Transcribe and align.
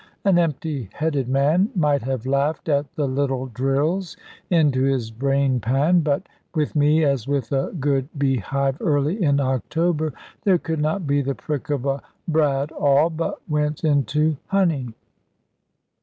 An 0.25 0.39
empty 0.39 0.89
headed 0.93 1.29
man 1.29 1.69
might 1.75 2.01
have 2.01 2.25
laughed 2.25 2.67
at 2.69 2.91
the 2.95 3.07
little 3.07 3.45
drills 3.45 4.17
into 4.49 4.81
his 4.81 5.11
brain 5.11 5.59
pan; 5.59 5.99
but 5.99 6.23
with 6.55 6.75
me 6.75 7.03
(as 7.03 7.27
with 7.27 7.51
a 7.51 7.71
good 7.79 8.09
bee 8.17 8.37
hive 8.37 8.77
early 8.81 9.21
in 9.21 9.39
October) 9.39 10.11
there 10.43 10.57
could 10.57 10.79
not 10.81 11.05
be 11.05 11.21
the 11.21 11.35
prick 11.35 11.69
of 11.69 11.85
a 11.85 12.01
brad 12.27 12.71
awl 12.71 13.11
but 13.11 13.47
went 13.47 13.83
into 13.83 14.37
honey. 14.47 14.95